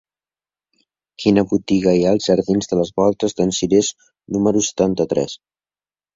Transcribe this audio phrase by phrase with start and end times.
[1.23, 3.93] Quina botiga hi ha als jardins de les Voltes d'en Cirés
[4.39, 5.39] número setanta-tres?